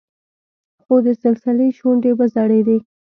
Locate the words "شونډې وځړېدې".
1.77-2.77